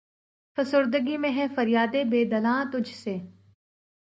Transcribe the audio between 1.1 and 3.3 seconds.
میں ہے فریادِ بے دلاں تجھ سے